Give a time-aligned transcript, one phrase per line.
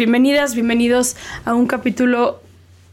[0.00, 2.40] Bienvenidas, bienvenidos a un capítulo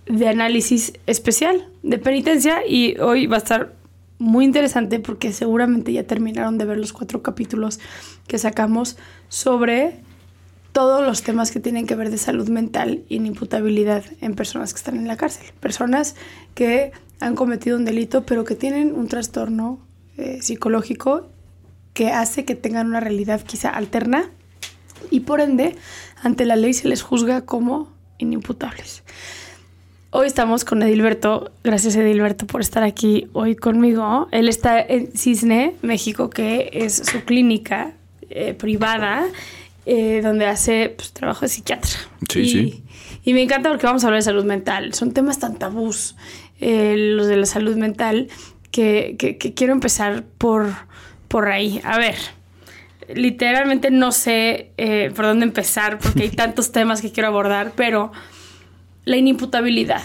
[0.07, 3.71] de análisis especial de penitencia y hoy va a estar
[4.19, 7.79] muy interesante porque seguramente ya terminaron de ver los cuatro capítulos
[8.27, 8.97] que sacamos
[9.29, 10.01] sobre
[10.73, 14.79] todos los temas que tienen que ver de salud mental y imputabilidad en personas que
[14.79, 15.45] están en la cárcel.
[15.61, 16.13] Personas
[16.55, 19.79] que han cometido un delito pero que tienen un trastorno
[20.17, 21.29] eh, psicológico
[21.93, 24.29] que hace que tengan una realidad quizá alterna
[25.11, 25.75] y por ende
[26.23, 29.03] ante la ley se les juzga como inimputables.
[30.09, 31.51] Hoy estamos con Edilberto.
[31.63, 34.27] Gracias Edilberto por estar aquí hoy conmigo.
[34.31, 37.91] Él está en Cisne, México, que es su clínica
[38.29, 39.25] eh, privada
[39.85, 41.91] eh, donde hace pues, trabajo de psiquiatra.
[42.29, 42.83] Sí, y, sí.
[43.23, 44.93] Y me encanta porque vamos a hablar de salud mental.
[44.93, 46.15] Son temas tan tabús,
[46.59, 48.29] eh, los de la salud mental,
[48.71, 50.73] que, que, que quiero empezar por,
[51.27, 51.81] por ahí.
[51.83, 52.15] A ver,
[53.13, 58.11] literalmente no sé eh, por dónde empezar porque hay tantos temas que quiero abordar, pero
[59.05, 60.03] la inimputabilidad.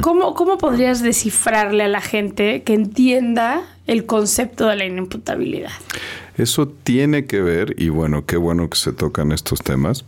[0.00, 5.72] ¿Cómo, ¿Cómo podrías descifrarle a la gente que entienda el concepto de la inimputabilidad?
[6.38, 10.06] Eso tiene que ver, y bueno, qué bueno que se tocan estos temas.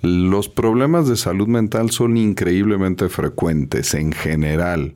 [0.00, 4.94] Los problemas de salud mental son increíblemente frecuentes en general.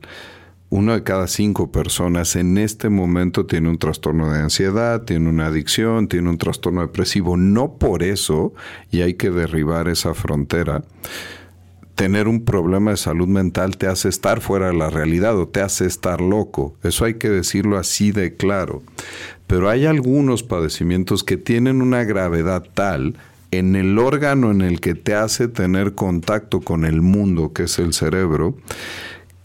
[0.69, 5.47] Una de cada cinco personas en este momento tiene un trastorno de ansiedad, tiene una
[5.47, 7.37] adicción, tiene un trastorno depresivo.
[7.37, 8.53] No por eso,
[8.91, 10.83] y hay que derribar esa frontera,
[11.95, 15.61] tener un problema de salud mental te hace estar fuera de la realidad o te
[15.61, 16.77] hace estar loco.
[16.83, 18.83] Eso hay que decirlo así de claro.
[19.47, 23.17] Pero hay algunos padecimientos que tienen una gravedad tal
[23.51, 27.79] en el órgano en el que te hace tener contacto con el mundo, que es
[27.79, 28.57] el cerebro,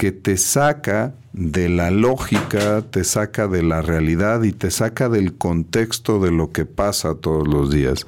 [0.01, 5.35] que te saca de la lógica, te saca de la realidad y te saca del
[5.35, 8.07] contexto de lo que pasa todos los días.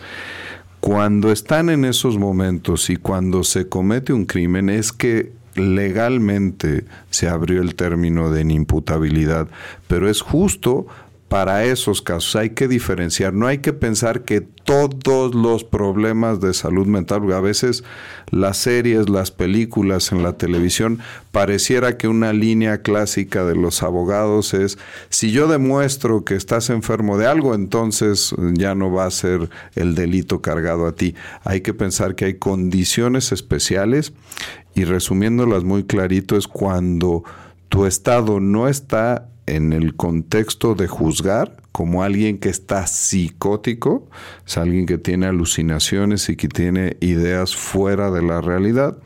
[0.79, 7.29] Cuando están en esos momentos y cuando se comete un crimen es que legalmente se
[7.29, 9.47] abrió el término de inimputabilidad,
[9.87, 10.87] pero es justo
[11.33, 12.35] para esos casos.
[12.35, 17.39] Hay que diferenciar, no hay que pensar que todos los problemas de salud mental, a
[17.39, 17.83] veces
[18.29, 20.99] las series, las películas en la televisión,
[21.31, 24.77] pareciera que una línea clásica de los abogados es,
[25.09, 29.95] si yo demuestro que estás enfermo de algo, entonces ya no va a ser el
[29.95, 31.15] delito cargado a ti.
[31.45, 34.13] Hay que pensar que hay condiciones especiales
[34.75, 37.23] y resumiéndolas muy clarito es cuando
[37.69, 44.07] tu estado no está en el contexto de juzgar como alguien que está psicótico,
[44.45, 48.97] es alguien que tiene alucinaciones y que tiene ideas fuera de la realidad,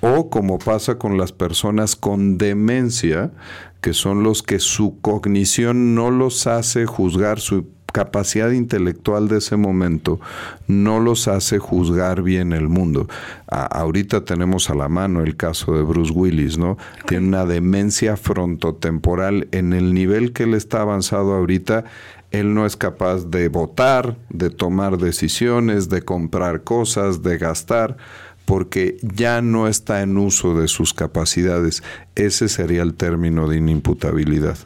[0.00, 3.32] o como pasa con las personas con demencia,
[3.80, 9.56] que son los que su cognición no los hace juzgar su capacidad intelectual de ese
[9.56, 10.20] momento
[10.66, 13.08] no los hace juzgar bien el mundo.
[13.48, 16.76] ahorita tenemos a la mano el caso de Bruce Willis, ¿no?
[17.06, 21.84] Tiene una demencia frontotemporal en el nivel que él está avanzado ahorita.
[22.30, 27.96] Él no es capaz de votar, de tomar decisiones, de comprar cosas, de gastar,
[28.44, 31.82] porque ya no está en uso de sus capacidades.
[32.14, 34.58] Ese sería el término de inimputabilidad.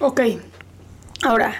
[0.00, 0.20] Ok.
[1.24, 1.54] Ahora,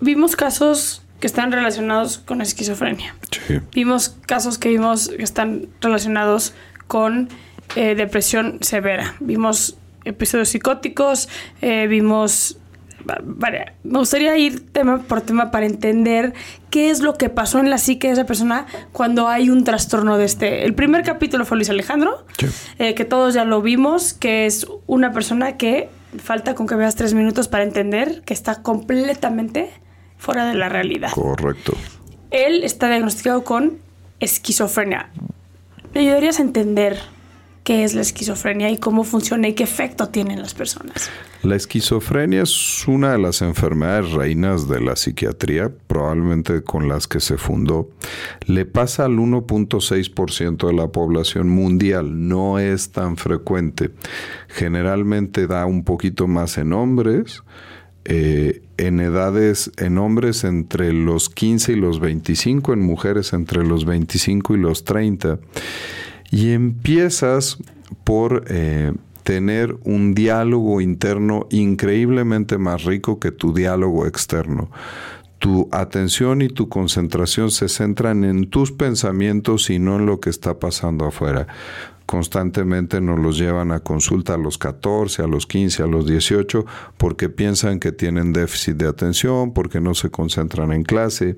[0.00, 3.14] vimos casos que están relacionados con esquizofrenia.
[3.30, 3.60] Sí.
[3.72, 6.52] Vimos casos que vimos que están relacionados
[6.86, 7.28] con
[7.74, 9.14] eh, depresión severa.
[9.20, 11.28] Vimos episodios psicóticos,
[11.62, 12.58] eh, vimos...
[13.24, 16.34] vale, Me gustaría ir tema por tema para entender
[16.70, 20.18] qué es lo que pasó en la psique de esa persona cuando hay un trastorno
[20.18, 20.64] de este.
[20.64, 22.46] El primer capítulo fue Luis Alejandro, Sí.
[22.78, 25.88] eh, que todos ya lo vimos, que es una persona que
[26.22, 29.70] falta con que veas tres minutos para entender que está completamente
[30.18, 31.10] fuera de la realidad.
[31.12, 31.72] Correcto.
[32.30, 33.78] Él está diagnosticado con
[34.20, 35.10] esquizofrenia.
[35.94, 36.98] ¿Me ayudarías a entender
[37.64, 41.10] qué es la esquizofrenia y cómo funciona y qué efecto tiene en las personas?
[41.42, 47.20] La esquizofrenia es una de las enfermedades reinas de la psiquiatría, probablemente con las que
[47.20, 47.88] se fundó.
[48.46, 53.90] Le pasa al 1.6% de la población mundial, no es tan frecuente.
[54.48, 57.42] Generalmente da un poquito más en hombres,
[58.08, 63.84] eh, en edades, en hombres entre los 15 y los 25, en mujeres entre los
[63.84, 65.40] 25 y los 30.
[66.30, 67.58] Y empiezas
[68.04, 68.92] por eh,
[69.24, 74.70] tener un diálogo interno increíblemente más rico que tu diálogo externo.
[75.38, 80.30] Tu atención y tu concentración se centran en tus pensamientos y no en lo que
[80.30, 81.48] está pasando afuera.
[82.06, 86.64] Constantemente nos los llevan a consulta a los 14, a los 15, a los 18,
[86.96, 91.36] porque piensan que tienen déficit de atención, porque no se concentran en clase.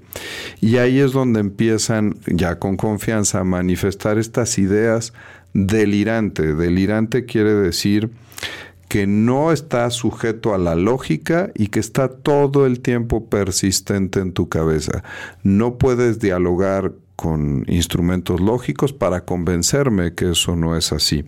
[0.60, 5.14] Y ahí es donde empiezan ya con confianza a manifestar estas ideas
[5.54, 6.54] delirante.
[6.54, 8.10] Delirante quiere decir
[8.88, 14.32] que no está sujeto a la lógica y que está todo el tiempo persistente en
[14.32, 15.02] tu cabeza.
[15.42, 21.24] No puedes dialogar con instrumentos lógicos para convencerme que eso no es así.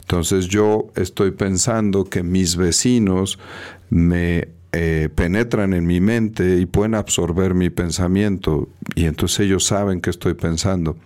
[0.00, 3.38] Entonces yo estoy pensando que mis vecinos
[3.90, 10.00] me eh, penetran en mi mente y pueden absorber mi pensamiento y entonces ellos saben
[10.00, 10.96] que estoy pensando.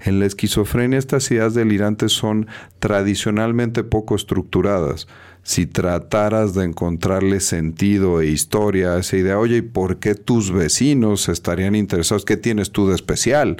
[0.00, 2.46] En la esquizofrenia estas ideas delirantes son
[2.78, 5.08] tradicionalmente poco estructuradas.
[5.44, 10.52] Si trataras de encontrarle sentido e historia a esa idea, oye, ¿y por qué tus
[10.52, 12.24] vecinos estarían interesados?
[12.24, 13.56] ¿Qué tienes tú de especial?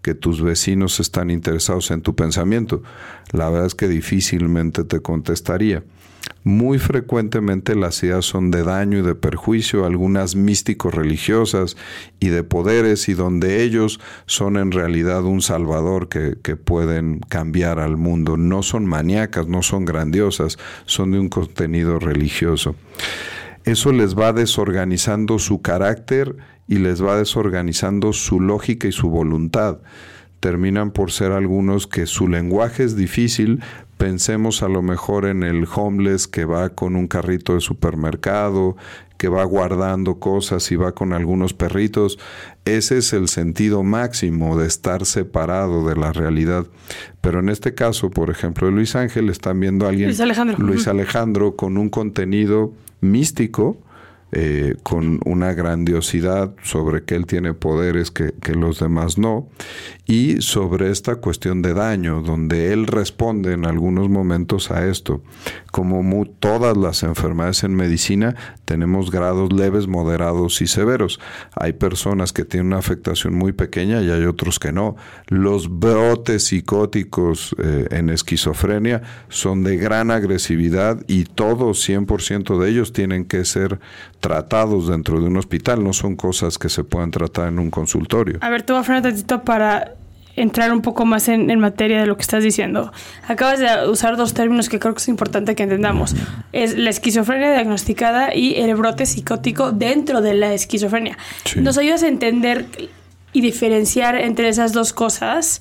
[0.00, 2.82] Que tus vecinos están interesados en tu pensamiento.
[3.32, 5.82] La verdad es que difícilmente te contestaría.
[6.42, 11.76] Muy frecuentemente las ideas son de daño y de perjuicio, algunas místicos religiosas
[12.20, 17.78] y de poderes, y donde ellos son en realidad un salvador que, que pueden cambiar
[17.78, 18.36] al mundo.
[18.36, 22.76] No son maníacas, no son grandiosas, son de un contenido religioso.
[23.64, 26.36] Eso les va desorganizando su carácter
[26.68, 29.78] y les va desorganizando su lógica y su voluntad
[30.44, 33.62] terminan por ser algunos que su lenguaje es difícil.
[33.98, 38.76] Pensemos a lo mejor en el homeless que va con un carrito de supermercado,
[39.16, 42.18] que va guardando cosas y va con algunos perritos.
[42.64, 46.66] Ese es el sentido máximo de estar separado de la realidad.
[47.20, 50.58] Pero en este caso, por ejemplo, de Luis Ángel, están viendo a alguien, Luis Alejandro.
[50.58, 50.88] Luis.
[50.88, 53.78] Alejandro, con un contenido místico,
[54.36, 59.48] eh, con una grandiosidad sobre que él tiene poderes que, los demás no,
[60.06, 65.22] y sobre esta cuestión de daño, donde él responde en algunos momentos a esto.
[65.70, 68.34] Como todas las enfermedades en medicina,
[68.64, 71.20] tenemos grados leves, moderados y severos.
[71.54, 74.96] Hay personas que tienen una afectación muy pequeña y hay otros que no.
[75.28, 82.92] Los brotes psicóticos eh, en esquizofrenia son de gran agresividad y todos, 100% de ellos,
[82.92, 83.78] tienen que ser
[84.24, 85.84] tratados dentro de un hospital.
[85.84, 88.38] No son cosas que se puedan tratar en un consultorio.
[88.40, 89.96] A ver, te voy a frenar tantito para
[90.34, 92.90] entrar un poco más en, en materia de lo que estás diciendo.
[93.28, 96.16] Acabas de usar dos términos que creo que es importante que entendamos.
[96.52, 101.18] Es la esquizofrenia diagnosticada y el brote psicótico dentro de la esquizofrenia.
[101.44, 101.60] Sí.
[101.60, 102.64] ¿Nos ayudas a entender
[103.34, 105.60] y diferenciar entre esas dos cosas?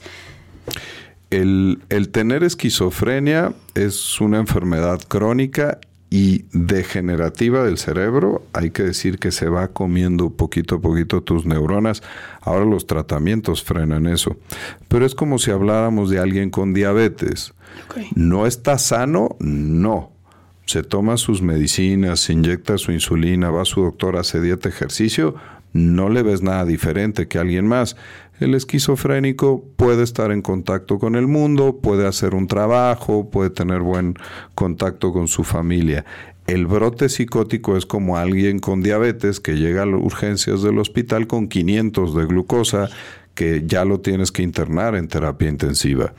[1.32, 5.79] El, el tener esquizofrenia es una enfermedad crónica
[6.13, 8.43] y degenerativa del cerebro.
[8.53, 12.03] Hay que decir que se va comiendo poquito a poquito tus neuronas.
[12.41, 14.38] Ahora los tratamientos frenan eso.
[14.89, 17.55] Pero es como si habláramos de alguien con diabetes.
[18.13, 19.36] ¿No está sano?
[19.39, 20.12] No.
[20.67, 25.34] Se toma sus medicinas, se inyecta su insulina, va a su doctor, hace dieta, ejercicio,
[25.74, 27.98] no le ves nada diferente que alguien más.
[28.39, 33.81] El esquizofrénico puede estar en contacto con el mundo, puede hacer un trabajo, puede tener
[33.81, 34.15] buen
[34.55, 36.03] contacto con su familia.
[36.47, 41.27] El brote psicótico es como alguien con diabetes que llega a las urgencias del hospital
[41.27, 42.89] con 500 de glucosa
[43.33, 46.13] que ya lo tienes que internar en terapia intensiva.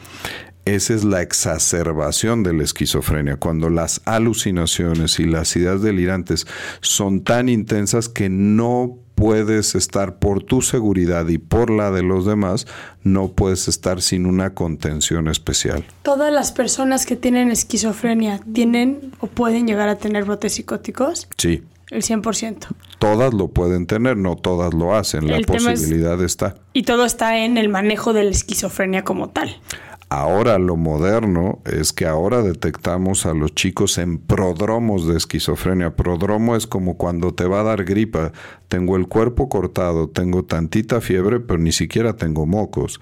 [0.64, 6.46] Esa es la exacerbación de la esquizofrenia, cuando las alucinaciones y las ideas delirantes
[6.80, 12.26] son tan intensas que no puedes estar por tu seguridad y por la de los
[12.26, 12.66] demás,
[13.02, 15.84] no puedes estar sin una contención especial.
[16.02, 21.28] ¿Todas las personas que tienen esquizofrenia tienen o pueden llegar a tener brotes psicóticos?
[21.36, 21.62] Sí.
[21.90, 22.66] El 100%.
[22.98, 26.56] Todas lo pueden tener, no todas lo hacen, la posibilidad está.
[26.72, 29.60] Y todo está en el manejo de la esquizofrenia como tal.
[30.08, 35.96] Ahora lo moderno es que ahora detectamos a los chicos en prodromos de esquizofrenia.
[35.96, 38.32] Prodromo es como cuando te va a dar gripa.
[38.68, 43.00] Tengo el cuerpo cortado, tengo tantita fiebre, pero ni siquiera tengo mocos.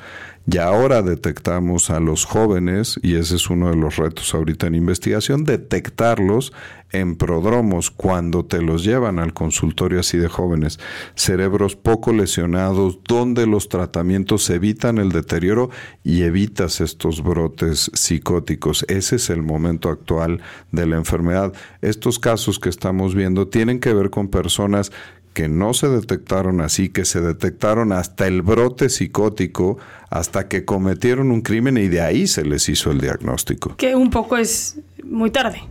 [0.51, 4.75] Y ahora detectamos a los jóvenes, y ese es uno de los retos ahorita en
[4.75, 6.53] investigación, detectarlos
[6.93, 10.79] en prodromos cuando te los llevan al consultorio así de jóvenes.
[11.15, 15.71] Cerebros poco lesionados, donde los tratamientos evitan el deterioro
[16.05, 18.85] y evitas estos brotes psicóticos.
[18.89, 21.53] Ese es el momento actual de la enfermedad.
[21.81, 24.93] Estos casos que estamos viendo tienen que ver con personas
[25.33, 29.79] que no se detectaron así, que se detectaron hasta el brote psicótico,
[30.11, 33.77] hasta que cometieron un crimen y de ahí se les hizo el diagnóstico.
[33.77, 35.63] Que un poco es muy tarde.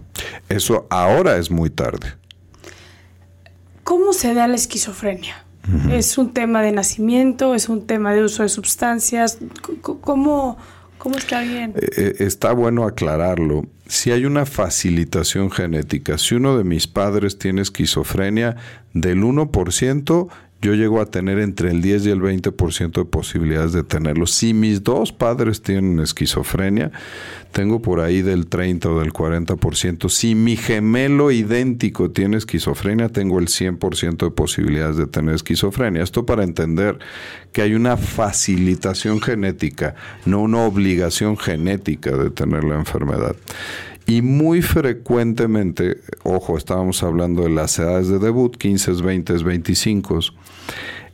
[0.49, 2.13] Eso ahora es muy tarde.
[3.83, 5.45] ¿Cómo se da la esquizofrenia?
[5.91, 7.53] ¿Es un tema de nacimiento?
[7.53, 9.37] ¿Es un tema de uso de sustancias?
[9.81, 10.57] ¿Cómo,
[10.97, 11.73] cómo es que alguien...?
[11.75, 13.65] Eh, eh, está bueno aclararlo.
[13.85, 18.55] Si hay una facilitación genética, si uno de mis padres tiene esquizofrenia,
[18.93, 20.29] del 1%,
[20.61, 24.27] yo llego a tener entre el 10 y el 20% de posibilidades de tenerlo.
[24.27, 26.91] Si mis dos padres tienen esquizofrenia,
[27.51, 30.07] tengo por ahí del 30 o del 40%.
[30.09, 36.03] Si mi gemelo idéntico tiene esquizofrenia, tengo el 100% de posibilidades de tener esquizofrenia.
[36.03, 36.99] Esto para entender
[37.51, 43.35] que hay una facilitación genética, no una obligación genética de tener la enfermedad.
[44.05, 50.19] Y muy frecuentemente, ojo, estábamos hablando de las edades de debut, 15, 20, 25.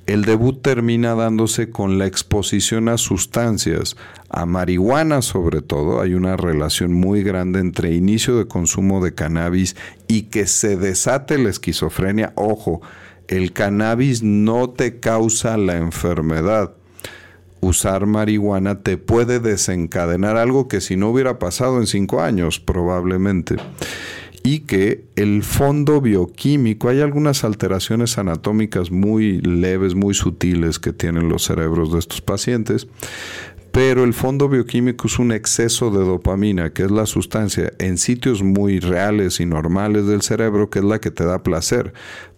[0.07, 3.97] El debut termina dándose con la exposición a sustancias,
[4.29, 5.99] a marihuana sobre todo.
[6.01, 9.75] Hay una relación muy grande entre inicio de consumo de cannabis
[10.07, 12.31] y que se desate la esquizofrenia.
[12.35, 12.81] Ojo,
[13.27, 16.76] el cannabis no te causa la enfermedad
[17.61, 23.55] usar marihuana te puede desencadenar algo que si no hubiera pasado en cinco años probablemente.
[24.43, 31.27] Y que el fondo bioquímico, hay algunas alteraciones anatómicas muy leves, muy sutiles que tienen
[31.27, 32.87] los cerebros de estos pacientes,
[33.77, 38.41] pero el fondo bioquímico es un exceso de dopamina, que es la sustancia en sitios
[38.41, 41.93] muy reales y normales del cerebro, que es la que te da placer,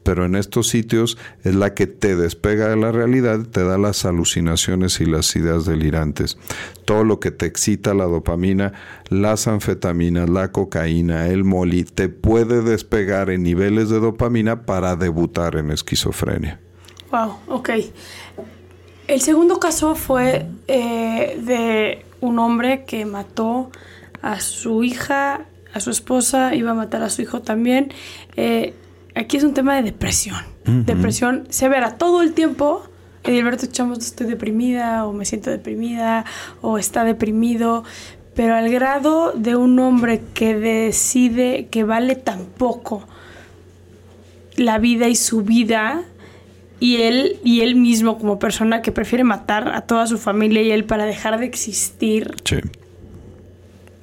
[0.09, 4.05] pero en estos sitios es la que te despega de la realidad, te da las
[4.05, 6.39] alucinaciones y las ideas delirantes.
[6.83, 8.73] Todo lo que te excita la dopamina,
[9.09, 15.57] las anfetaminas, la cocaína, el moli, te puede despegar en niveles de dopamina para debutar
[15.57, 16.59] en esquizofrenia.
[17.11, 17.69] Wow, ok.
[19.05, 23.69] El segundo caso fue eh, de un hombre que mató
[24.23, 27.93] a su hija, a su esposa, iba a matar a su hijo también.
[28.37, 28.73] Eh,
[29.15, 30.43] aquí es un tema de depresión.
[30.65, 32.83] Depresión severa todo el tiempo.
[33.23, 36.25] Edilberto Chamos, estoy deprimida o me siento deprimida
[36.61, 37.83] o está deprimido,
[38.35, 43.03] pero al grado de un hombre que decide que vale tan poco
[44.55, 46.03] la vida y su vida
[46.79, 50.71] y él y él mismo como persona que prefiere matar a toda su familia y
[50.71, 52.35] él para dejar de existir.
[52.43, 52.57] Sí.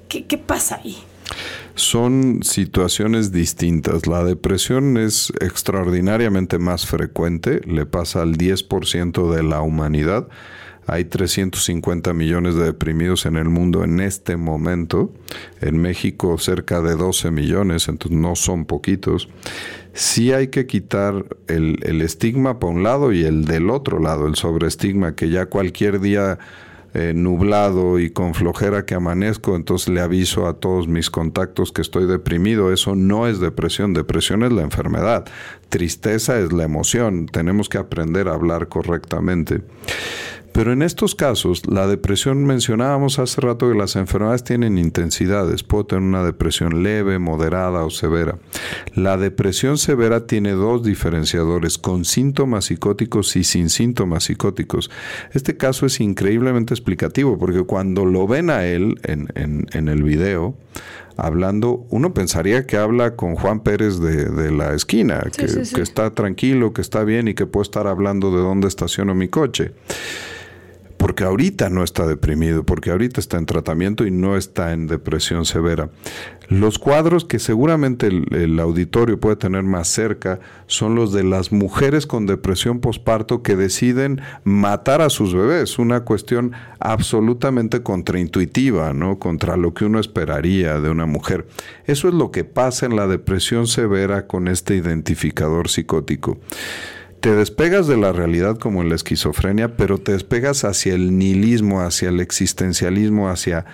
[0.08, 0.96] ¿Qué, pasa ahí?
[1.76, 4.06] Son situaciones distintas.
[4.06, 10.26] La depresión es extraordinariamente más frecuente, le pasa al 10% de la humanidad.
[10.86, 15.12] Hay 350 millones de deprimidos en el mundo en este momento.
[15.60, 19.28] En México cerca de 12 millones, entonces no son poquitos
[19.96, 24.26] sí hay que quitar el, el, estigma por un lado y el del otro lado,
[24.26, 26.38] el sobreestigma, que ya cualquier día
[26.94, 31.82] eh, nublado y con flojera que amanezco, entonces le aviso a todos mis contactos que
[31.82, 32.72] estoy deprimido.
[32.72, 35.26] Eso no es depresión, depresión es la enfermedad,
[35.68, 39.62] tristeza es la emoción, tenemos que aprender a hablar correctamente.
[40.56, 45.62] Pero en estos casos, la depresión, mencionábamos hace rato que las enfermedades tienen intensidades.
[45.62, 48.38] Puedo tener una depresión leve, moderada o severa.
[48.94, 54.90] La depresión severa tiene dos diferenciadores, con síntomas psicóticos y sin síntomas psicóticos.
[55.34, 60.56] Este caso es increíblemente explicativo porque cuando lo ven a él en, el video,
[61.18, 66.72] hablando, uno pensaría que habla con Juan Pérez de, la esquina, que, que, está tranquilo,
[66.72, 69.74] que está bien y que puede estar hablando de dónde estaciono mi coche
[71.06, 75.44] porque ahorita no está deprimido, porque ahorita está en tratamiento y no está en depresión
[75.44, 75.88] severa.
[76.48, 82.08] Los cuadros que seguramente el, auditorio puede tener más cerca son los de las mujeres
[82.08, 89.20] con depresión posparto que deciden matar a sus bebés, una cuestión absolutamente contraintuitiva, ¿no?
[89.20, 91.46] Contra lo que uno esperaría de una mujer.
[91.86, 96.40] Eso es lo que pasa en la depresión severa con este identificador psicótico
[97.20, 101.80] te despegas de la realidad como en la esquizofrenia, pero te despegas hacia el nihilismo,
[101.80, 103.66] hacia el existencialismo, hacia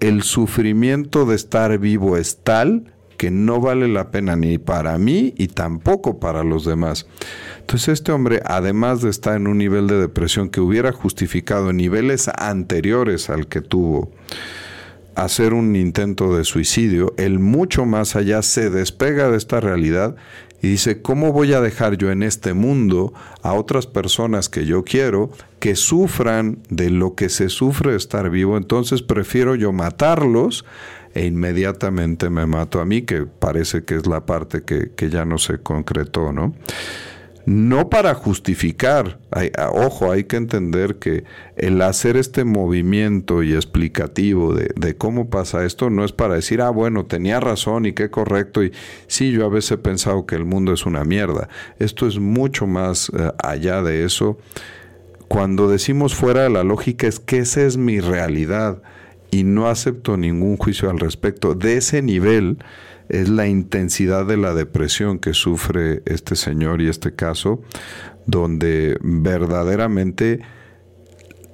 [0.00, 5.32] el sufrimiento de estar vivo es tal que no vale la pena ni para mí
[5.36, 7.06] y tampoco para los demás.
[7.60, 12.28] Entonces este hombre, además de estar en un nivel de depresión que hubiera justificado niveles
[12.36, 14.10] anteriores al que tuvo
[15.14, 20.16] hacer un intento de suicidio, él mucho más allá se despega de esta realidad
[20.62, 24.84] y dice, ¿cómo voy a dejar yo en este mundo a otras personas que yo
[24.84, 28.56] quiero que sufran de lo que se sufre estar vivo?
[28.56, 30.64] Entonces prefiero yo matarlos
[31.14, 35.24] e inmediatamente me mato a mí, que parece que es la parte que, que ya
[35.24, 36.54] no se concretó, ¿no?
[37.44, 39.18] No para justificar,
[39.72, 41.24] ojo, hay que entender que
[41.56, 46.70] el hacer este movimiento y explicativo de, cómo pasa esto no es para decir, ah,
[46.70, 48.72] bueno, tenía razón y qué correcto, y
[49.08, 51.48] sí, yo a veces he pensado que el mundo es una mierda.
[51.78, 54.38] Esto es mucho más eh, allá de eso.
[55.26, 58.82] Cuando decimos fuera de la lógica es que esa es mi realidad
[59.32, 61.54] y no acepto ningún juicio al respecto.
[61.54, 62.58] De ese nivel,
[63.12, 67.60] es la intensidad de la depresión que sufre este señor y este caso,
[68.26, 70.40] donde verdaderamente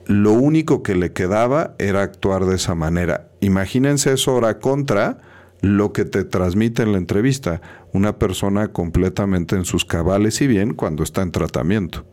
[0.06, 3.28] lo único que le quedaba era actuar de esa manera.
[3.40, 5.18] Imagínense eso ahora contra
[5.60, 7.60] lo que te transmite en la entrevista,
[7.92, 12.04] una persona completamente en sus cabales y bien cuando está en tratamiento.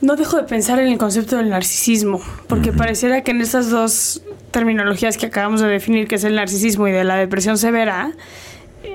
[0.00, 4.22] No dejo de pensar en el concepto del narcisismo, porque pareciera que en esas dos
[4.56, 8.12] terminologías que acabamos de definir, que es el narcisismo y de la depresión severa,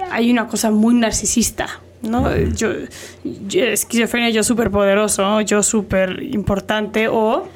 [0.09, 2.35] hay una cosa muy narcisista, ¿no?
[2.35, 2.69] Yo,
[3.53, 7.47] esquizofrenia, yo súper poderoso, yo súper importante, o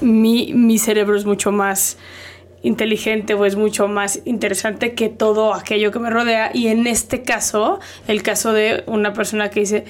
[0.00, 1.96] mi, mi cerebro es mucho más
[2.64, 6.50] inteligente o es mucho más interesante que todo aquello que me rodea.
[6.52, 9.84] Y en este caso, el caso de una persona que dice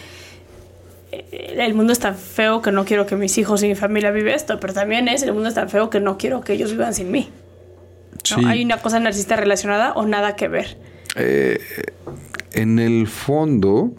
[1.30, 4.34] el mundo es tan feo que no quiero que mis hijos y mi familia vivan
[4.34, 6.94] esto, pero también es el mundo es tan feo que no quiero que ellos vivan
[6.94, 7.30] sin mí.
[8.46, 10.76] ¿Hay una cosa narcisista relacionada o nada que ver?
[11.16, 11.58] Eh,
[12.52, 13.92] en el fondo,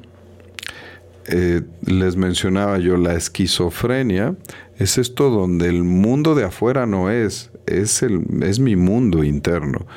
[1.28, 4.36] eh, les mencionaba yo, la esquizofrenia
[4.78, 9.88] es esto donde el mundo de afuera no es, es, el, es mi mundo interno.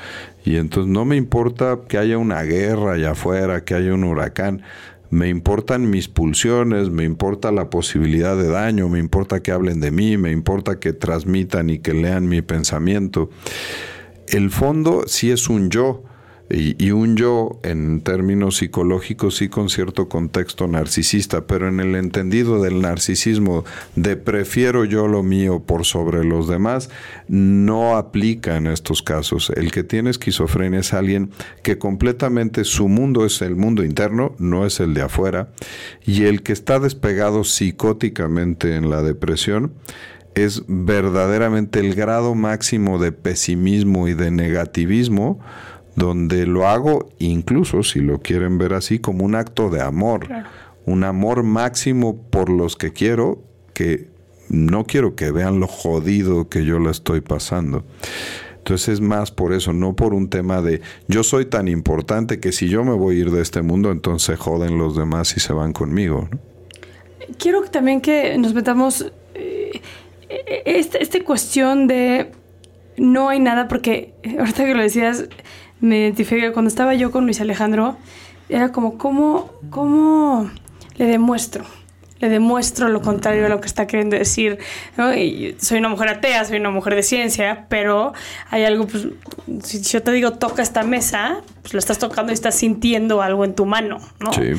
[0.44, 4.62] Y entonces no me importa que haya una guerra allá afuera, que haya un huracán
[5.10, 9.90] me importan mis pulsiones, me importa la posibilidad de daño, me importa que hablen de
[9.90, 13.28] mí, me importa que transmitan y que lean mi pensamiento.
[14.28, 16.04] El fondo sí es un yo,
[16.52, 22.60] y, un yo en términos psicológicos sí con cierto contexto narcisista, pero en el entendido
[22.60, 26.90] del narcisismo de prefiero yo lo mío por sobre los demás,
[27.28, 29.50] no aplica en estos casos.
[29.54, 31.30] El que tiene esquizofrenia es alguien
[31.62, 35.50] que completamente su mundo es el mundo interno, no es el de afuera,
[36.04, 39.72] y el que está despegado psicóticamente en la depresión,
[40.34, 45.40] es verdaderamente el grado máximo de pesimismo y de negativismo
[46.00, 50.26] donde lo hago incluso, si lo quieren ver así, como un acto de amor,
[50.86, 53.42] un amor máximo por los que quiero,
[53.74, 54.08] que
[54.48, 57.84] no quiero que vean lo jodido que yo la estoy pasando.
[58.56, 62.50] Entonces es más por eso, no por un tema de yo soy tan importante que
[62.50, 65.52] si yo me voy a ir de este mundo, entonces joden los demás y se
[65.52, 66.28] van conmigo.
[67.38, 69.80] Quiero también que nos metamos eh,
[70.64, 72.32] esta, esta cuestión de
[72.96, 75.28] no hay nada, porque ahorita que lo decías,
[75.80, 77.96] me identifiqué cuando estaba yo con Luis Alejandro,
[78.48, 80.50] era como, ¿cómo, cómo
[80.96, 81.64] le demuestro?
[82.18, 84.58] Le demuestro lo contrario a lo que está queriendo decir.
[85.58, 88.12] soy una mujer atea, soy una mujer de ciencia, pero
[88.50, 89.08] hay algo, pues,
[89.62, 93.44] si yo te digo toca esta mesa, pues lo estás tocando y estás sintiendo algo
[93.46, 94.32] en tu mano, ¿no?
[94.34, 94.52] Sí.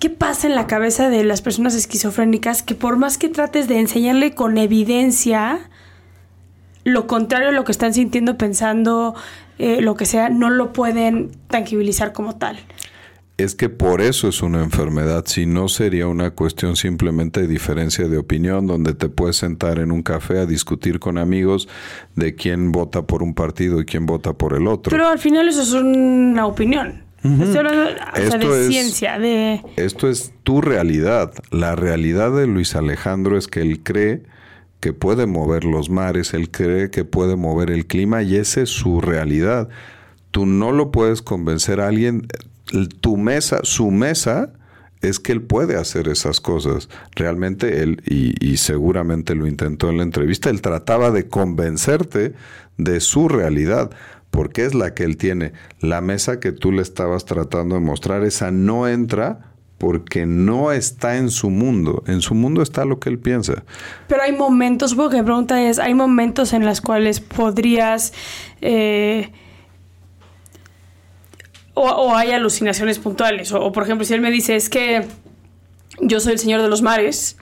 [0.00, 3.78] ¿Qué pasa en la cabeza de las personas esquizofrénicas que por más que trates de
[3.78, 5.70] enseñarle con evidencia
[6.86, 9.16] lo contrario a lo que están sintiendo, pensando,
[9.58, 12.58] eh, lo que sea, no lo pueden tangibilizar como tal.
[13.38, 18.08] Es que por eso es una enfermedad, si no sería una cuestión simplemente de diferencia
[18.08, 21.68] de opinión, donde te puedes sentar en un café a discutir con amigos
[22.14, 24.90] de quién vota por un partido y quién vota por el otro.
[24.90, 27.04] Pero al final eso es una opinión.
[27.22, 29.60] de ciencia, de...
[29.76, 31.34] Esto es tu realidad.
[31.50, 34.22] La realidad de Luis Alejandro es que él cree
[34.86, 38.68] que puede mover los mares, él cree que puede mover el clima y esa es
[38.68, 39.68] su realidad.
[40.30, 42.28] Tú no lo puedes convencer a alguien,
[43.00, 44.52] tu mesa, su mesa
[45.00, 46.88] es que él puede hacer esas cosas.
[47.16, 52.34] Realmente él, y, y, seguramente lo intentó en la entrevista, él trataba de convencerte
[52.78, 53.90] de su realidad,
[54.30, 55.52] porque es la que él tiene.
[55.80, 61.16] La mesa que tú le estabas tratando de mostrar, esa no entra porque no está
[61.16, 62.02] en su mundo.
[62.06, 63.64] En su mundo está lo que él piensa.
[64.08, 68.12] Pero hay momentos, porque mi pregunta es, hay momentos en los cuales podrías...
[68.60, 69.30] Eh,
[71.74, 73.52] o, hay alucinaciones puntuales.
[73.52, 75.04] O, por ejemplo, si él me dice, es que
[76.00, 77.36] yo soy el señor de los mares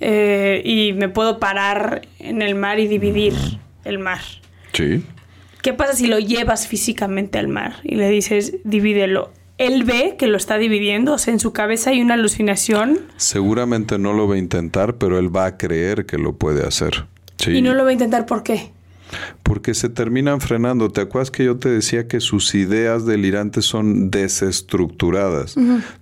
[0.00, 3.34] eh, y me puedo parar en el mar y dividir
[3.84, 4.20] el mar.
[4.72, 5.04] Sí.
[5.60, 9.30] ¿Qué pasa si lo llevas físicamente al mar y le dices, divídelo?
[9.58, 13.00] Él ve que lo está dividiendo, o sea, en su cabeza hay una alucinación.
[13.16, 17.06] Seguramente no lo va a intentar, pero él va a creer que lo puede hacer.
[17.46, 18.72] ¿Y no lo va a intentar por qué?
[19.42, 20.90] Porque se terminan frenando.
[20.90, 25.54] ¿Te acuerdas que yo te decía que sus ideas delirantes son desestructuradas?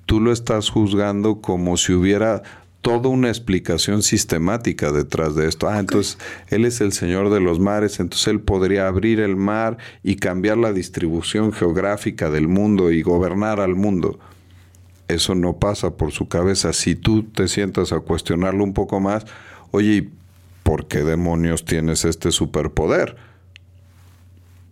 [0.06, 2.42] Tú lo estás juzgando como si hubiera
[2.82, 5.68] toda una explicación sistemática detrás de esto.
[5.68, 6.18] Ah, entonces
[6.48, 10.58] Él es el Señor de los mares, entonces Él podría abrir el mar y cambiar
[10.58, 14.18] la distribución geográfica del mundo y gobernar al mundo.
[15.06, 16.72] Eso no pasa por su cabeza.
[16.72, 19.26] Si tú te sientas a cuestionarlo un poco más,
[19.70, 20.08] oye,
[20.64, 23.16] ¿por qué demonios tienes este superpoder?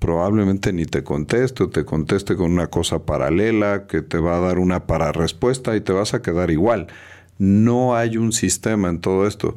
[0.01, 4.41] Probablemente ni te conteste o te conteste con una cosa paralela que te va a
[4.41, 6.89] dar una para respuesta y te vas a quedar igual.
[7.41, 9.57] No hay un sistema en todo esto.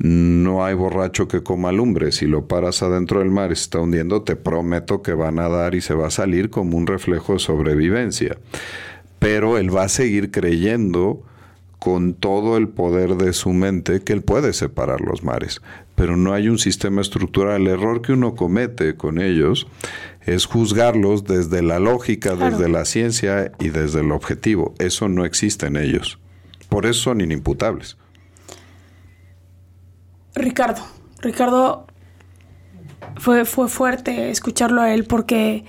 [0.00, 2.10] No hay borracho que coma lumbre.
[2.10, 5.30] Si lo paras adentro del mar y se está hundiendo, te prometo que va a
[5.30, 8.36] nadar y se va a salir como un reflejo de sobrevivencia.
[9.20, 11.22] Pero él va a seguir creyendo
[11.78, 15.62] con todo el poder de su mente que él puede separar los mares.
[15.94, 17.60] Pero no hay un sistema estructural.
[17.60, 19.68] El error que uno comete con ellos
[20.26, 24.74] es juzgarlos desde la lógica, desde la ciencia y desde el objetivo.
[24.80, 26.18] Eso no existe en ellos.
[26.70, 27.98] Por eso son inimputables.
[30.34, 30.82] Ricardo,
[31.20, 31.86] Ricardo
[33.16, 35.64] fue, fue fuerte escucharlo a él porque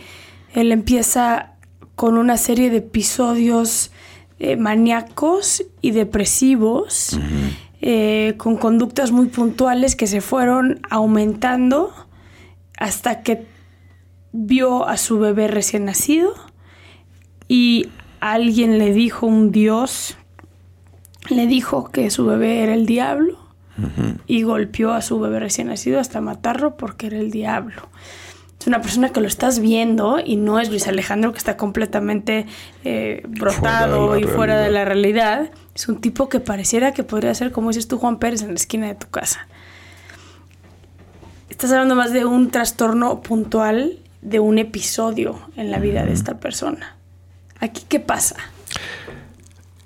[0.53, 1.55] él empieza
[1.95, 3.91] con una serie de episodios
[4.39, 7.19] eh, maníacos y depresivos,
[7.81, 11.93] eh, con conductas muy puntuales que se fueron aumentando
[12.77, 13.45] hasta que
[14.31, 16.33] vio a su bebé recién nacido
[17.47, 20.17] y alguien le dijo, un dios,
[21.29, 23.39] le dijo que su bebé era el diablo
[24.27, 27.89] y golpeó a su bebé recién nacido hasta matarlo porque era el diablo.
[28.59, 32.45] Es una persona que lo estás viendo y no es Luis Alejandro que está completamente
[32.83, 35.49] eh, brotado y fuera de la realidad.
[35.73, 38.55] Es un tipo que pareciera que podría ser, como dices tú, Juan Pérez, en la
[38.55, 39.47] esquina de tu casa.
[41.49, 46.37] Estás hablando más de un trastorno puntual de un episodio en la vida de esta
[46.37, 46.95] persona.
[47.59, 48.35] ¿Aquí qué pasa?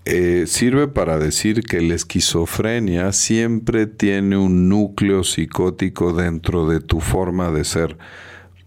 [0.07, 6.99] Eh, sirve para decir que la esquizofrenia siempre tiene un núcleo psicótico dentro de tu
[6.99, 7.97] forma de ser.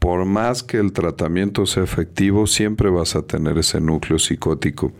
[0.00, 4.92] Por más que el tratamiento sea efectivo, siempre vas a tener ese núcleo psicótico.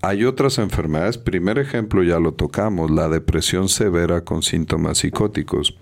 [0.00, 5.76] Hay otras enfermedades, primer ejemplo ya lo tocamos, la depresión severa con síntomas psicóticos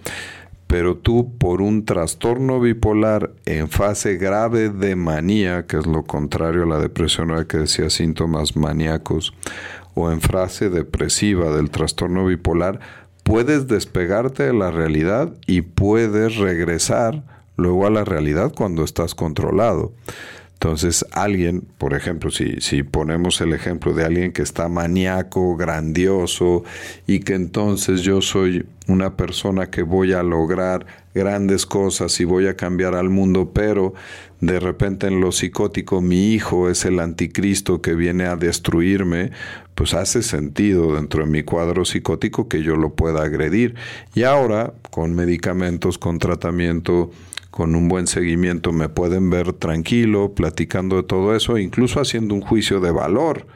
[0.72, 6.62] pero tú por un trastorno bipolar en fase grave de manía, que es lo contrario
[6.62, 9.35] a la depresión, que decía síntomas maníacos,
[9.92, 12.80] o en fase depresiva del trastorno bipolar,
[13.22, 17.22] puedes despegarte de la realidad y puedes regresar
[17.58, 19.92] luego a la realidad cuando estás controlado.
[20.62, 26.62] Entonces, alguien, por ejemplo, si, si ponemos el ejemplo de alguien que está maníaco, grandioso,
[27.05, 32.46] y que entonces yo soy una persona que voy a lograr grandes cosas y voy
[32.46, 33.94] a cambiar al mundo, pero
[34.40, 39.33] de repente en lo psicótico mi hijo es el anticristo que viene a destruirme,
[39.75, 43.75] pues hace sentido dentro de mi cuadro psicótico que yo lo pueda agredir.
[44.14, 47.11] Y ahora, con medicamentos, con tratamiento,
[47.53, 52.41] con un buen seguimiento me pueden ver tranquilo, platicando de todo eso, incluso haciendo un
[52.41, 53.47] juicio de valor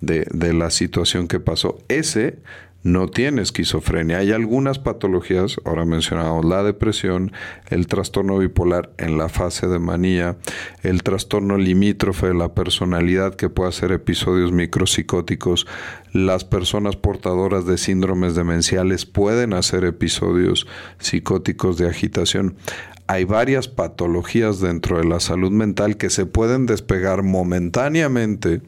[0.00, 1.78] de, de la situación que pasó.
[1.88, 2.38] Ese
[2.84, 4.18] no tiene esquizofrenia.
[4.18, 7.32] Hay algunas patologías, ahora mencionamos la depresión,
[7.68, 10.36] el trastorno bipolar en la fase de manía,
[10.82, 15.66] el trastorno limítrofe de la personalidad que puede hacer episodios micropsicóticos,
[16.12, 20.66] las personas portadoras de síndromes demenciales pueden hacer episodios
[20.98, 22.56] psicóticos de agitación
[23.06, 28.62] hay varias patologías dentro de la salud mental que se pueden despegar momentáneamente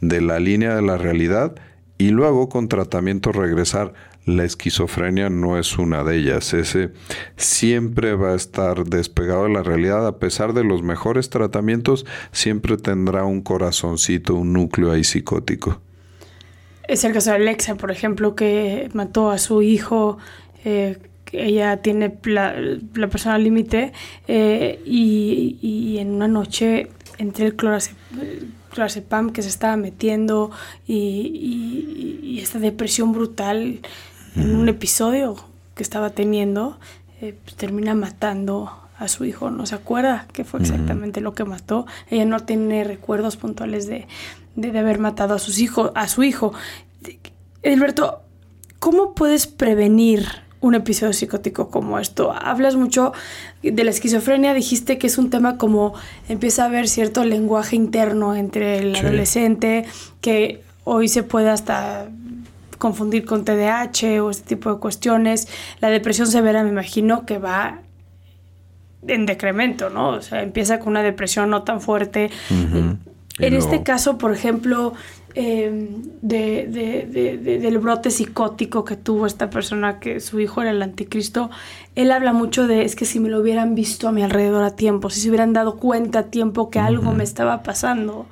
[0.00, 1.54] de la línea de la realidad
[1.96, 3.92] y luego con tratamiento regresar.
[4.26, 6.52] la esquizofrenia no es una de ellas.
[6.52, 6.90] Ese
[7.38, 10.06] siempre va a estar despegado de la realidad.
[10.06, 15.80] A pesar de los mejores tratamientos, siempre tendrá un corazoncito, un núcleo ahí psicótico.
[16.86, 20.18] Es el caso de Alexa, por ejemplo, que mató a su hijo.
[20.62, 20.98] Eh,
[21.32, 22.54] ella tiene la,
[23.10, 23.92] persona límite
[24.26, 30.50] eh, y, en una noche entre el clorazepam que se estaba metiendo
[30.86, 33.80] y, esta depresión brutal
[34.36, 35.36] en un episodio
[35.74, 36.78] que estaba teniendo,
[37.20, 39.50] eh, pues termina matando a su hijo.
[39.50, 41.86] No se acuerda qué fue exactamente lo que mató.
[42.10, 44.06] Ella no tiene recuerdos puntuales de,
[44.54, 46.52] de, haber matado a, sus hijos, a su hijo.
[47.64, 48.22] Alberto,
[48.78, 50.26] ¿cómo puedes prevenir
[50.60, 52.32] un episodio psicótico como esto?
[52.32, 53.12] Hablas mucho
[53.62, 55.94] de la esquizofrenia, dijiste que es un tema como
[56.28, 59.84] empieza a haber cierto lenguaje interno entre el adolescente,
[60.20, 62.08] que hoy se puede hasta
[62.78, 65.48] confundir con TDAH o este tipo de cuestiones.
[65.80, 67.80] La depresión severa me imagino que va
[69.06, 70.10] en decremento, ¿no?
[70.10, 72.30] O sea, empieza con una depresión no tan fuerte.
[72.50, 74.94] En este caso, por ejemplo,
[75.34, 81.50] em, del brote psicótico que tuvo esta persona, que su hijo era el anticristo,
[81.94, 84.76] él habla mucho de, es que si me lo hubieran visto a mi alrededor a
[84.76, 88.26] tiempo, si se hubieran dado cuenta a tiempo que algo me estaba pasando,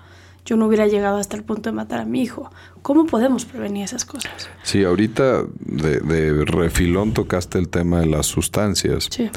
[0.44, 2.50] yo no hubiera llegado hasta el punto de matar a mi hijo.
[2.82, 4.48] ¿Cómo podemos prevenir esas cosas?
[4.62, 9.08] Sí, ahorita de, de refilón tocaste el tema de las sustancias.
[9.10, 9.28] Sí.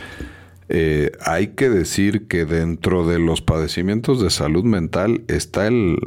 [0.71, 5.97] Eh, hay que decir que dentro de los padecimientos de salud mental está el,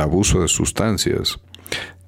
[0.00, 1.40] abuso de sustancias.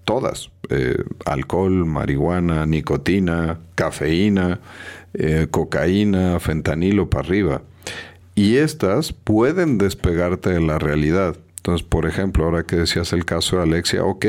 [0.04, 0.50] Todas.
[0.70, 4.60] Eh, alcohol, marihuana, nicotina, cafeína,
[5.12, 7.62] eh, cocaína, fentanilo para arriba.
[8.34, 11.36] Y estas pueden despegarte de la realidad.
[11.56, 14.24] Entonces, por ejemplo, ahora que decías el caso de Alexia, ok,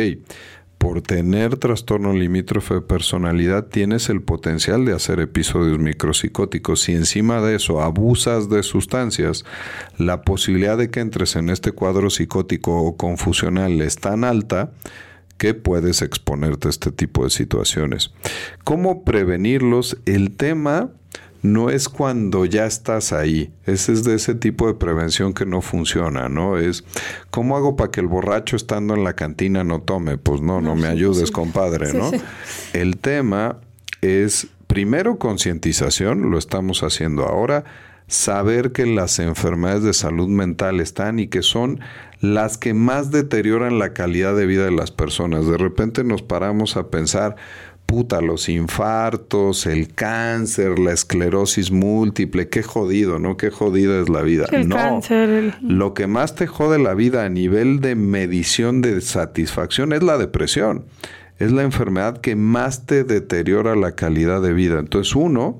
[0.81, 6.81] por tener trastorno limítrofe de personalidad tienes el potencial de hacer episodios micropsicóticos.
[6.81, 9.45] Si encima de eso abusas de sustancias,
[9.99, 14.71] la posibilidad de que entres en este cuadro psicótico o confusional es tan alta
[15.37, 18.11] que puedes exponerte a este tipo de situaciones.
[18.63, 19.97] ¿Cómo prevenirlos?
[20.07, 20.89] El tema
[21.41, 23.51] no es cuando ya estás ahí.
[23.65, 26.57] Ese es de ese tipo de prevención que no funciona, ¿no?
[26.57, 26.83] Es,
[27.29, 30.17] ¿cómo hago para que el borracho estando en la cantina no tome?
[30.17, 32.11] Pues no, no, me ayudes, compadre, ¿no?
[32.73, 33.57] El tema
[34.01, 37.63] es, primero, concientización, lo estamos haciendo ahora,
[38.07, 41.79] saber que las enfermedades de salud mental están y que son
[42.19, 45.47] las que más deterioran la calidad de vida de las personas.
[45.47, 47.35] De repente nos paramos a pensar,
[47.91, 53.35] puta, los infartos, el cáncer, la esclerosis múltiple, qué jodido, ¿no?
[53.35, 54.47] Qué jodida es la vida.
[54.65, 55.01] no,
[55.61, 60.17] lo que más te jode la vida a nivel de medición de satisfacción es la
[60.17, 60.85] depresión.
[61.37, 64.79] Es la enfermedad que más te deteriora la calidad de vida.
[64.79, 65.59] Entonces, uno,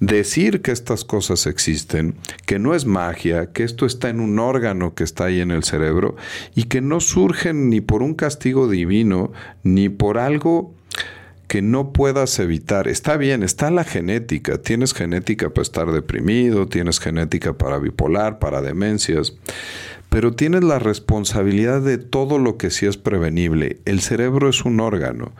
[0.00, 2.14] decir que estas cosas existen,
[2.46, 5.64] que no es magia, que esto está en un órgano que está ahí en el
[5.64, 6.16] cerebro
[6.54, 9.32] y que no surgen ni por un castigo divino,
[9.64, 10.77] ni por algo
[11.48, 12.86] que no puedas evitar.
[12.86, 14.58] Está bien, está la genética.
[14.58, 19.36] Tienes genética para estar deprimido, tienes genética para bipolar, para demencias,
[20.10, 23.80] pero tienes la responsabilidad de todo lo que sí es prevenible.
[23.86, 25.32] El cerebro es un órgano.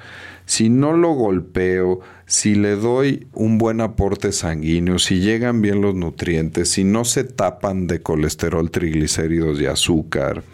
[0.47, 5.95] Si no lo golpeo, si le doy un buen aporte sanguíneo, si llegan bien los
[5.95, 10.45] nutrientes, si no se tapan de colesterol, triglicéridos y azúcar,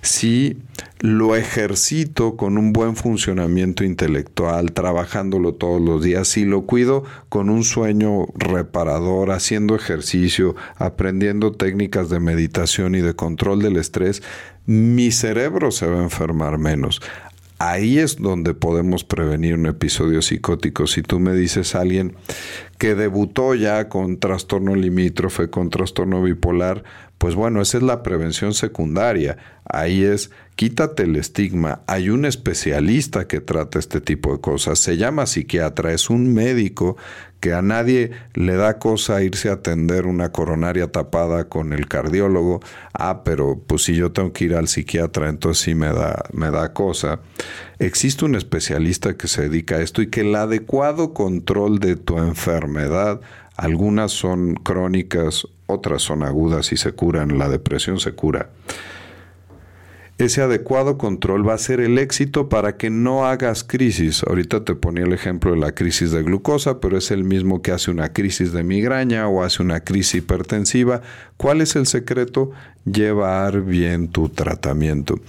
[0.00, 0.56] si
[1.00, 7.50] lo ejercito con un buen funcionamiento intelectual, trabajándolo todos los días, si lo cuido con
[7.50, 14.22] un sueño reparador, haciendo ejercicio, aprendiendo técnicas de meditación y de control del estrés,
[14.64, 17.02] mi cerebro se va a enfermar menos.
[17.64, 20.88] Ahí es donde podemos prevenir un episodio psicótico.
[20.88, 22.16] Si tú me dices a alguien
[22.82, 26.82] que debutó ya con trastorno limítrofe, con trastorno bipolar,
[27.16, 29.38] pues bueno, esa es la prevención secundaria.
[29.64, 31.82] Ahí es, quítate el estigma.
[31.86, 34.80] Hay un especialista que trata este tipo de cosas.
[34.80, 36.96] Se llama psiquiatra, es un médico
[37.38, 42.60] que a nadie le da cosa irse a atender una coronaria tapada con el cardiólogo.
[42.92, 46.50] Ah, pero pues si yo tengo que ir al psiquiatra, entonces sí me da, me
[46.50, 47.20] da cosa.
[47.80, 52.18] Existe un especialista que se dedica a esto y que el adecuado control de tu
[52.18, 52.71] enfermedad,
[53.56, 58.50] algunas son crónicas, otras son agudas y se curan, la depresión se cura
[60.24, 64.22] ese adecuado control va a ser el éxito para que no hagas crisis.
[64.26, 67.72] Ahorita te ponía el ejemplo de la crisis de glucosa, pero es el mismo que
[67.72, 71.02] hace una crisis de migraña o hace una crisis hipertensiva.
[71.36, 72.52] ¿Cuál es el secreto?
[72.84, 75.20] Llevar bien tu tratamiento.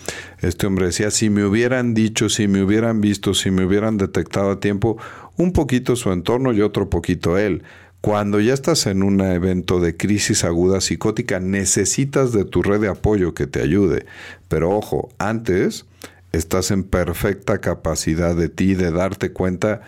[0.42, 4.52] Este hombre decía, si me hubieran dicho, si me hubieran visto, si me hubieran detectado
[4.52, 4.98] a tiempo,
[5.38, 7.64] un poquito su entorno y otro poquito él.
[8.02, 12.90] Cuando ya estás en un evento de crisis aguda psicótica, necesitas de tu red de
[12.90, 14.06] apoyo que te ayude.
[14.50, 15.86] Pero ojo, antes
[16.34, 19.82] estás en perfecta capacidad de ti de darte cuenta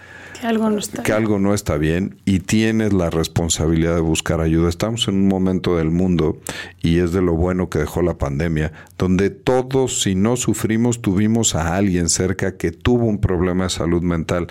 [0.46, 4.42] que algo no está, que algo no está bien y tienes la responsabilidad de buscar
[4.42, 4.70] ayuda.
[4.70, 6.38] Estamos en un momento del mundo
[6.82, 11.56] y es de lo bueno que dejó la pandemia, donde todos, si no sufrimos, tuvimos
[11.56, 14.48] a alguien cerca que tuvo un problema de salud mental.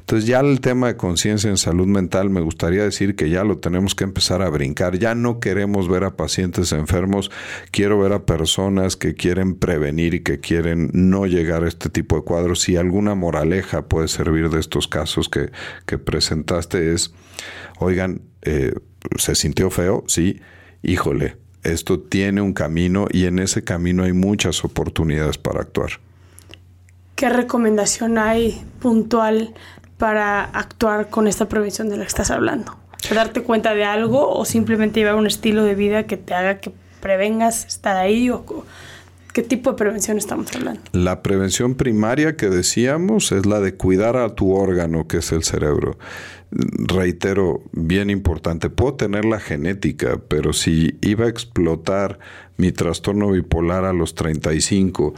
[0.00, 3.58] Entonces ya el tema de conciencia en salud mental me gustaría decir que ya lo
[3.58, 4.98] tenemos que empezar a brincar.
[4.98, 7.30] Ya no queremos ver a pacientes enfermos,
[7.70, 12.16] quiero ver a personas que quieren prevenir y que quieren no llegar a este tipo
[12.16, 12.60] de cuadros.
[12.60, 15.37] Si alguna moraleja puede servir de estos casos que,
[15.86, 17.12] que presentaste es,
[17.78, 18.72] oigan, eh,
[19.16, 20.04] ¿se sintió feo?
[20.06, 20.40] Sí,
[20.82, 25.90] híjole, esto tiene un camino y en ese camino hay muchas oportunidades para actuar.
[27.16, 29.54] ¿Qué recomendación hay puntual
[29.96, 32.76] para actuar con esta prevención de la que estás hablando?
[33.12, 36.72] ¿Darte cuenta de algo o simplemente llevar un estilo de vida que te haga que
[37.00, 38.44] prevengas estar ahí o
[39.32, 40.80] qué tipo de prevención estamos hablando?
[40.92, 45.44] La prevención primaria que decíamos es la de cuidar a tu órgano que es el
[45.44, 45.98] cerebro.
[46.50, 52.18] Reitero, bien importante, puedo tener la genética, pero si iba a explotar
[52.56, 55.14] mi trastorno bipolar a los 35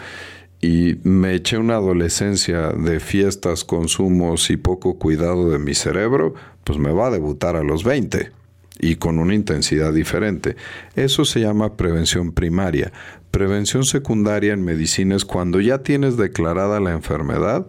[0.61, 6.79] y me eché una adolescencia de fiestas, consumos y poco cuidado de mi cerebro, pues
[6.79, 8.40] me va a debutar a los 20
[8.81, 10.57] y con una intensidad diferente.
[10.97, 12.93] Eso se llama prevención primaria.
[13.31, 17.67] Prevención secundaria en medicina es cuando ya tienes declarada la enfermedad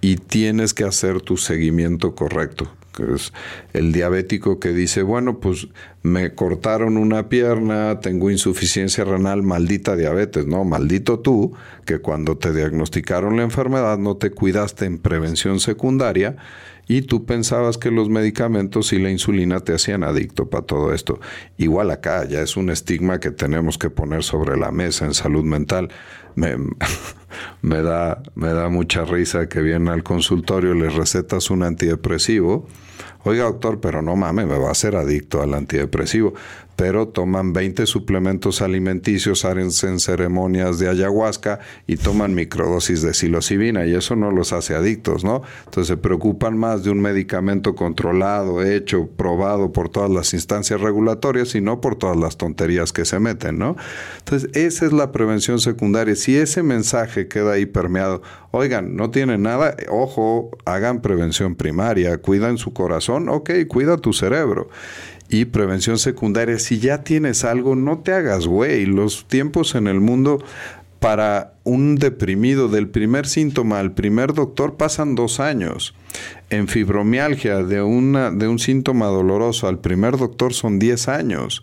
[0.00, 2.70] y tienes que hacer tu seguimiento correcto
[3.04, 3.32] es
[3.72, 5.68] el diabético que dice, bueno, pues
[6.02, 11.52] me cortaron una pierna, tengo insuficiencia renal, maldita diabetes, no, maldito tú,
[11.84, 16.36] que cuando te diagnosticaron la enfermedad no te cuidaste en prevención secundaria
[16.88, 21.20] y tú pensabas que los medicamentos y la insulina te hacían adicto para todo esto.
[21.58, 25.44] Igual acá ya es un estigma que tenemos que poner sobre la mesa en salud
[25.44, 25.90] mental.
[27.60, 32.66] Me, da, me da mucha risa que vienen al consultorio, les recetas un antidepresivo
[33.24, 36.34] Oiga, doctor, pero no mames, me va a hacer adicto al antidepresivo
[36.78, 43.96] pero toman 20 suplementos alimenticios, hacen ceremonias de ayahuasca y toman microdosis de psilocibina y
[43.96, 45.42] eso no los hace adictos, ¿no?
[45.64, 51.56] Entonces se preocupan más de un medicamento controlado, hecho, probado por todas las instancias regulatorias
[51.56, 53.74] y no por todas las tonterías que se meten, ¿no?
[54.18, 56.14] Entonces esa es la prevención secundaria.
[56.14, 62.56] Si ese mensaje queda ahí permeado, oigan, no tienen nada, ojo, hagan prevención primaria, cuidan
[62.56, 64.68] su corazón, ok, cuida tu cerebro
[65.28, 66.58] y prevención secundaria.
[66.58, 68.86] Si ya tienes algo, no te hagas güey.
[68.86, 70.42] Los tiempos en el mundo
[71.00, 75.94] para un deprimido del primer síntoma al primer doctor pasan dos años.
[76.50, 81.62] En fibromialgia de, una, de un síntoma doloroso al primer doctor son 10 años.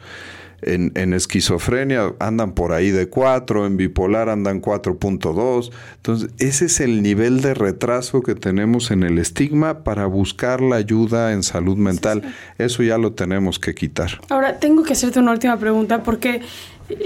[0.67, 5.71] En, esquizofrenia andan por ahí de 4, en bipolar andan 4.2.
[5.97, 10.77] Entonces, ese es el nivel de retraso que tenemos en el estigma para buscar la
[10.77, 12.23] ayuda en salud mental.
[12.57, 14.19] Eso ya lo tenemos que quitar.
[14.29, 16.41] Ahora, tengo que hacerte una última pregunta porque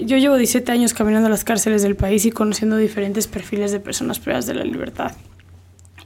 [0.06, 3.80] yo llevo 17 años caminando a las cárceles del país y conociendo diferentes perfiles de
[3.80, 5.12] personas privadas de la libertad.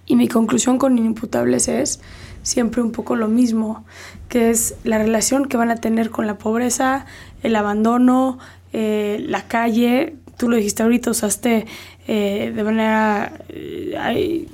[0.05, 1.99] Y mi conclusión con inimputables es
[2.43, 3.85] siempre un poco lo mismo,
[4.27, 7.05] que es la relación que van a tener con la pobreza,
[7.43, 8.39] el abandono,
[8.71, 10.15] eh, la calle.
[10.37, 11.65] Tú lo dijiste ahorita, usaste
[12.07, 14.47] eh, de manera eh,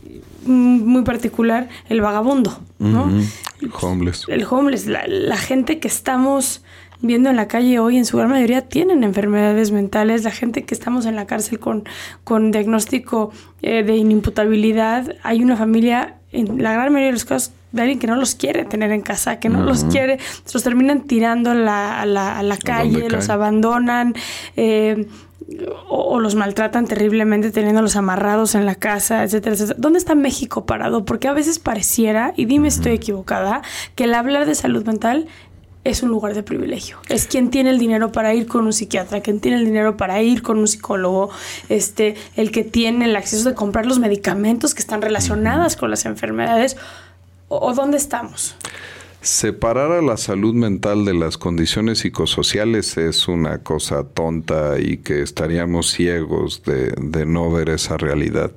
[0.45, 3.09] muy particular el vagabundo, ¿no?
[3.61, 4.25] El homeless.
[4.27, 6.63] El homeless, la, la gente que estamos
[7.01, 10.73] viendo en la calle hoy en su gran mayoría tienen enfermedades mentales, la gente que
[10.73, 11.85] estamos en la cárcel con,
[12.23, 17.53] con diagnóstico eh, de inimputabilidad, hay una familia, en la gran mayoría de los casos,
[17.71, 20.19] de alguien que no los quiere tener en casa, que no los quiere,
[20.53, 24.13] los terminan tirando a la, a la, a la calle, los abandonan.
[24.55, 25.07] Eh,
[25.87, 29.77] o, los maltratan terriblemente teniéndolos amarrados en la casa, etcétera, etcétera.
[29.79, 31.05] ¿Dónde está México parado?
[31.05, 33.61] Porque a veces pareciera, y dime si estoy equivocada,
[33.95, 35.27] que el hablar de salud mental
[35.83, 36.97] es un lugar de privilegio.
[37.07, 40.21] Es quien tiene el dinero para ir con un psiquiatra, quien tiene el dinero para
[40.21, 41.29] ir con un psicólogo,
[41.69, 46.05] este, el que tiene el acceso de comprar los medicamentos que están relacionados con las
[46.05, 46.77] enfermedades.
[47.49, 48.55] ¿O, dónde estamos?
[49.21, 55.21] Separar a la salud mental de las condiciones psicosociales es una cosa tonta y que
[55.21, 58.51] estaríamos ciegos de, no ver esa realidad.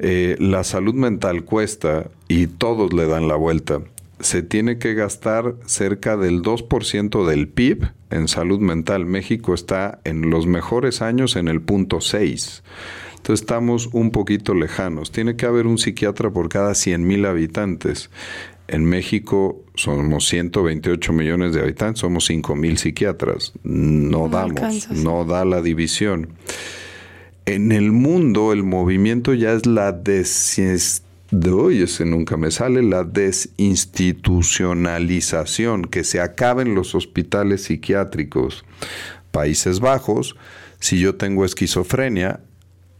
[0.00, 3.80] Eh, la salud mental cuesta y todos le dan la vuelta
[4.20, 9.06] se tiene que gastar cerca del 2% del PIB en salud mental.
[9.06, 12.62] México está en los mejores años en el punto 6.
[13.18, 15.12] Entonces estamos un poquito lejanos.
[15.12, 18.10] Tiene que haber un psiquiatra por cada 100 mil habitantes.
[18.68, 23.52] En México somos 128 millones de habitantes, somos 5 mil psiquiatras.
[23.62, 26.30] No, damos, no da la división.
[27.46, 31.02] En el mundo el movimiento ya es la de ese
[32.04, 38.64] nunca me sale, la desinstitucionalización, que se acaben los hospitales psiquiátricos.
[39.30, 40.36] Países Bajos,
[40.80, 42.40] si yo tengo esquizofrenia,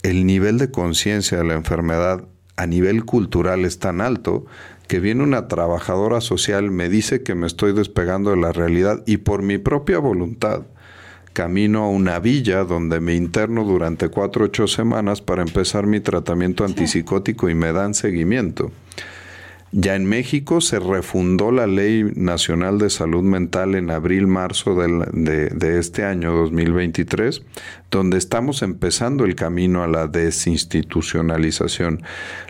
[0.02, 2.24] el nivel de conciencia de la enfermedad
[2.56, 4.46] a nivel cultural es tan alto
[4.88, 9.18] que viene una trabajadora social, me dice que me estoy despegando de la realidad y
[9.18, 10.62] por mi propia voluntad
[11.38, 16.00] camino a una villa donde me interno durante cuatro o ocho semanas para empezar mi
[16.00, 18.72] tratamiento antipsicótico y me dan seguimiento.
[19.70, 25.78] Ya en México se refundó la Ley Nacional de Salud Mental en abril-marzo de, de,
[25.78, 27.42] este año 2023,
[27.90, 32.02] donde estamos empezando el camino a la desinstitucionalización.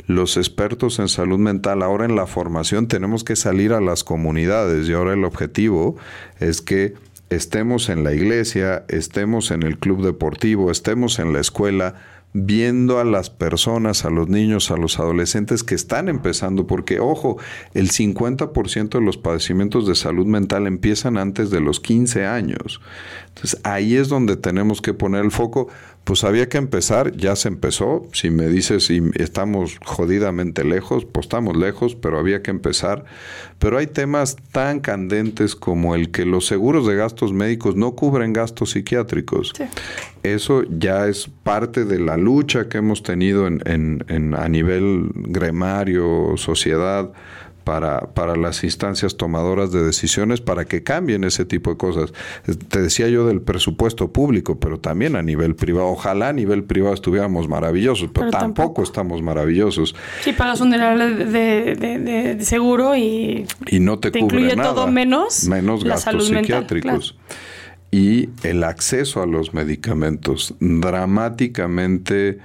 [0.07, 4.89] Los expertos en salud mental, ahora en la formación tenemos que salir a las comunidades
[4.89, 5.97] y ahora el objetivo
[6.39, 6.95] es que
[7.31, 11.97] estemos en la iglesia, estemos en el club deportivo, estemos en la escuela,
[12.33, 17.39] viendo a las personas, a los niños, a los adolescentes que están empezando, porque ojo,
[17.75, 22.81] el 50% de los padecimientos de salud mental empiezan antes de los 15 años.
[23.29, 25.69] Entonces ahí es donde tenemos que poner el foco
[26.09, 28.09] pues había que empezar, ya se empezó.
[28.15, 33.05] Si me dices si estamos jodidamente lejos, pues estamos lejos, pero había que empezar.
[33.59, 38.33] Pero hay temas tan candentes como el que los seguros de gastos médicos no cubren
[38.33, 39.53] gastos psiquiátricos.
[40.23, 46.37] Eso ya es parte de la lucha que hemos tenido en, en, a nivel gremario,
[46.37, 47.11] sociedad
[47.69, 52.15] para, para las instancias tomadoras de decisiones para que cambien ese tipo de cosas.
[52.69, 55.89] Te decía yo del presupuesto público, pero también a nivel privado.
[55.89, 59.95] Ojalá a nivel privado estuviéramos maravillosos, pero, tampoco, estamos maravillosos.
[60.23, 66.29] Sí, pagas un dinero de, seguro y, y no te, incluye todo menos, menos gastos
[66.29, 67.17] psiquiátricos.
[67.91, 70.55] Y el acceso a los medicamentos.
[70.61, 72.39] Dramáticamente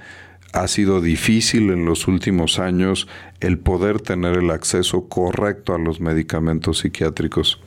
[0.54, 3.08] ha sido difícil en los últimos años
[3.40, 7.60] el poder tener el acceso correcto a los medicamentos psiquiátricos.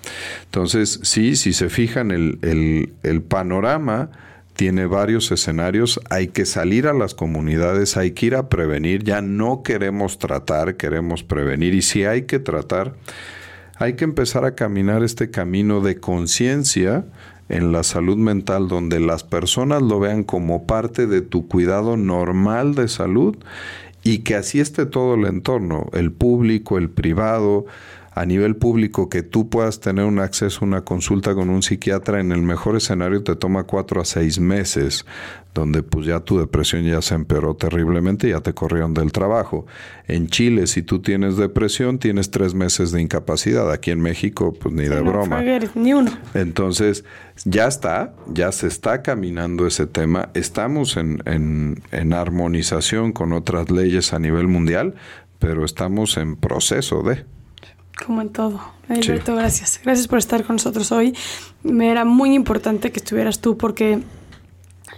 [0.45, 4.09] Entonces, sí, si se fijan, el, el, panorama
[4.53, 9.21] tiene varios escenarios, hay que salir a las comunidades, hay que ir a prevenir, ya
[9.21, 11.75] no queremos tratar, queremos prevenir.
[11.75, 12.95] Y si hay que tratar,
[13.75, 17.03] hay que empezar a caminar este camino de conciencia
[17.50, 22.76] en la salud mental donde las personas lo vean como parte de tu cuidado normal
[22.76, 23.38] de salud
[24.04, 27.66] y que así esté todo el entorno, el público, el privado,
[28.18, 32.20] a nivel público que tú puedas tener un acceso a una consulta con un psiquiatra,
[32.20, 35.05] en el mejor escenario te toma cuatro a seis meses,
[35.53, 39.68] donde pues ya tu depresión ya se empeoró terriblemente y ya te corrieron del trabajo.
[40.07, 43.72] En Chile, si tú tienes depresión, tienes tres meses de incapacidad.
[43.72, 45.43] Aquí en México, pues ni de broma.
[45.76, 46.11] ni uno.
[46.34, 47.05] Entonces,
[47.45, 50.30] ya está, ya se está caminando ese tema.
[50.34, 54.95] Estamos en, en, en armonización con otras leyes a nivel mundial,
[55.38, 57.36] pero estamos en proceso de...
[58.06, 58.62] Como en todo.
[58.89, 59.82] Alberto, gracias.
[59.84, 61.16] Gracias por estar con nosotros hoy.
[61.64, 64.00] Me era muy importante que estuvieras tú porque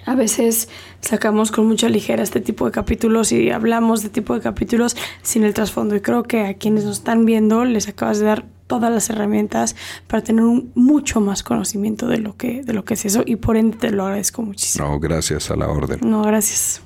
[0.05, 0.69] a veces
[1.01, 5.43] sacamos con mucha ligera este tipo de capítulos y hablamos de tipo de capítulos sin
[5.43, 5.95] el trasfondo.
[5.95, 9.75] Y creo que a quienes nos están viendo les acabas de dar todas las herramientas
[10.07, 13.37] para tener un mucho más conocimiento de lo que, de lo que es eso y
[13.37, 14.87] por ende te lo agradezco muchísimo.
[14.87, 15.99] No, gracias a la orden.
[16.03, 16.81] No, gracias.